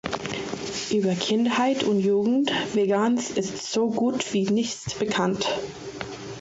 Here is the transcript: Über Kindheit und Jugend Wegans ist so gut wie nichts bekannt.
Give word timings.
Über 0.89 1.13
Kindheit 1.13 1.83
und 1.83 1.99
Jugend 1.99 2.51
Wegans 2.73 3.29
ist 3.29 3.71
so 3.71 3.91
gut 3.91 4.33
wie 4.33 4.49
nichts 4.49 4.95
bekannt. 4.95 5.45